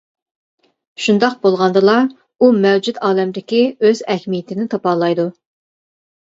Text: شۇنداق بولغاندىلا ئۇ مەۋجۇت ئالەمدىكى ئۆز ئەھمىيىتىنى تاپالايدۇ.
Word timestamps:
شۇنداق 1.07 1.35
بولغاندىلا 1.43 1.95
ئۇ 2.45 2.49
مەۋجۇت 2.63 2.97
ئالەمدىكى 3.11 3.61
ئۆز 3.85 4.03
ئەھمىيىتىنى 4.15 4.67
تاپالايدۇ. 4.75 5.29